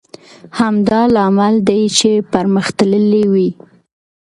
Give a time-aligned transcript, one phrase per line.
[0.59, 3.49] همدا لامل دی چې پرمختللی وي.